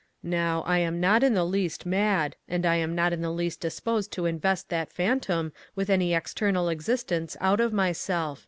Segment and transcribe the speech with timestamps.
[0.23, 4.11] Now, I am not in the least mad, and am not in the least disposed
[4.13, 8.39] to invest that phantom with any external existence out of myself.